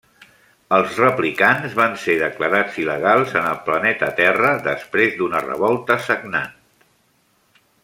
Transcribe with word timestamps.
Els 0.77 0.93
replicants 1.01 1.75
van 1.79 1.93
ser 2.03 2.15
declarats 2.21 2.79
il·legals 2.85 3.37
en 3.43 3.51
el 3.51 3.61
planeta 3.69 4.09
Terra 4.21 4.55
després 4.71 5.15
d'una 5.21 5.43
revolta 5.47 6.01
sagnant. 6.09 6.53